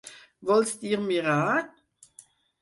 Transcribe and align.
Vols 0.51 0.71
dir 0.85 0.97
mirar? 1.03 1.61